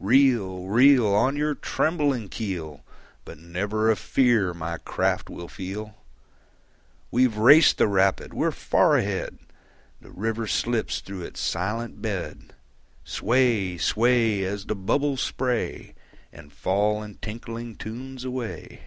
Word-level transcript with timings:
Reel, 0.00 0.64
reel. 0.66 1.06
On 1.14 1.36
your 1.36 1.54
trembling 1.54 2.28
keel, 2.28 2.84
But 3.24 3.38
never 3.38 3.92
a 3.92 3.96
fear 3.96 4.52
my 4.52 4.78
craft 4.78 5.30
will 5.30 5.46
feel. 5.46 5.94
We've 7.12 7.36
raced 7.36 7.78
the 7.78 7.86
rapid, 7.86 8.34
we're 8.34 8.50
far 8.50 8.96
ahead! 8.96 9.38
The 10.00 10.10
river 10.10 10.48
slips 10.48 10.98
through 11.00 11.22
its 11.22 11.38
silent 11.38 12.02
bed. 12.02 12.54
Sway, 13.04 13.78
sway, 13.78 14.42
As 14.42 14.66
the 14.66 14.74
bubbles 14.74 15.20
spray 15.20 15.94
And 16.32 16.52
fall 16.52 17.00
in 17.00 17.14
tinkling 17.18 17.76
tunes 17.76 18.24
away. 18.24 18.80